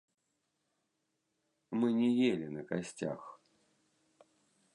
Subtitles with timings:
[1.83, 3.21] Мы не елі на касцях.